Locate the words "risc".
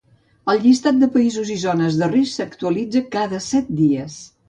2.17-2.35